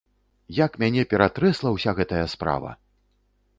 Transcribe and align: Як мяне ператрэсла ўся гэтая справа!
Як 0.59 0.79
мяне 0.83 1.03
ператрэсла 1.11 1.75
ўся 1.77 1.95
гэтая 2.01 2.25
справа! 2.37 2.75